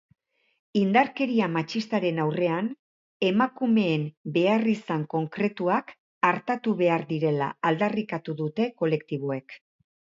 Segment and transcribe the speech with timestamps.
[0.79, 2.71] Indarkeria matxistaren aurrean
[3.29, 5.97] emakumeen beharrizan konkretuak
[6.33, 9.61] artatu behar direla aldarrikatu dute kolektiboek.